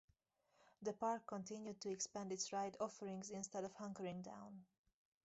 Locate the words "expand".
1.91-2.31